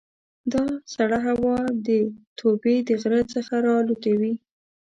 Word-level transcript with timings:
دا 0.53 0.65
سړه 0.93 1.19
هوا 1.27 1.57
د 1.87 1.89
توبې 2.39 2.75
د 2.87 2.89
غره 3.01 3.21
څخه 3.33 3.55
را 3.65 3.73
الوتې 3.81 4.13
وي. 4.19 4.33